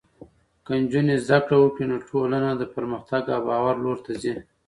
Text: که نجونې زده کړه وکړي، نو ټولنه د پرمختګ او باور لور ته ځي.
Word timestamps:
که 0.65 0.71
نجونې 0.81 1.15
زده 1.25 1.39
کړه 1.45 1.57
وکړي، 1.59 1.85
نو 1.91 1.97
ټولنه 2.09 2.49
د 2.55 2.63
پرمختګ 2.75 3.23
او 3.35 3.41
باور 3.49 3.75
لور 3.83 3.97
ته 4.05 4.11
ځي. 4.21 4.33